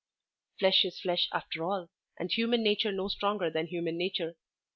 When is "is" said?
0.83-0.99